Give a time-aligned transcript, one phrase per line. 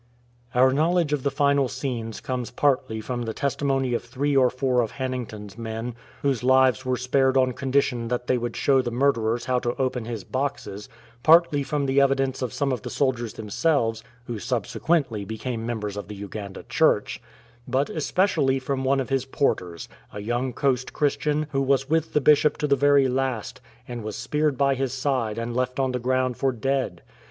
[0.55, 4.81] Our knowledge of the final scenes comes partly from the testimony of three or four
[4.81, 5.93] of Hannington''s men,
[6.23, 10.05] whose lives were spared on condition that they would show the murderers how to open
[10.05, 10.89] his boxes,
[11.21, 16.07] partly from the evidence of some of the soldiers themselves, who subsequently became members of
[16.07, 17.21] the Uganda Church,
[17.67, 22.21] but especially from one of his porters, a young coast Christian, who was with the
[22.21, 25.99] Bishop to the very last, and was speared by his side and left on the
[25.99, 27.03] ground for dead.